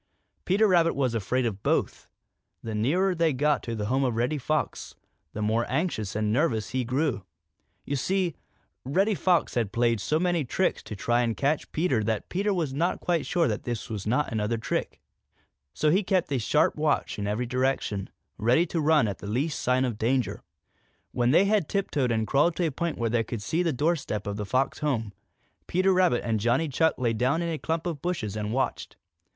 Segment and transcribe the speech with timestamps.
[0.45, 2.07] Peter Rabbit was afraid of both.
[2.63, 4.95] The nearer he got to the home of Reddy Fox,
[5.33, 7.23] the more anxious and nervous he grew.
[7.85, 8.33] You see,
[8.83, 12.73] Reddy Fox had played so many tricks to try and catch Peter that Peter was
[12.73, 14.99] not quite sure that this was not another trick.
[15.71, 18.09] So he kept a sharp watch in every direction,
[18.39, 20.41] ready to run at the least sign of danger.
[21.11, 24.25] When they had tiptoed and crawled to a point where they could see the doorstep
[24.25, 25.13] of the Fox home,
[25.67, 28.95] Peter Rabbit and Johnny Chuck lay down in a clump of bushes and watched.